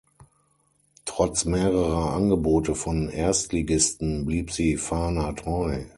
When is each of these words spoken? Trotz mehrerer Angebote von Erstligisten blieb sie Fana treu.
Trotz 1.05 1.45
mehrerer 1.45 2.13
Angebote 2.15 2.73
von 2.73 3.07
Erstligisten 3.09 4.25
blieb 4.25 4.49
sie 4.51 4.75
Fana 4.77 5.31
treu. 5.33 5.83